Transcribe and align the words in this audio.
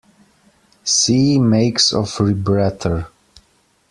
See 0.83 1.37
makes 1.37 1.93
of 1.93 2.07
rebreather. 2.17 3.05